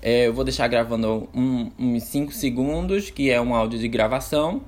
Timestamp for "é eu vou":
0.00-0.44